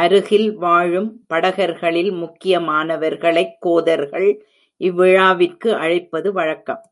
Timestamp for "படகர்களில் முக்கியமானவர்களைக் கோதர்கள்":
1.26-4.30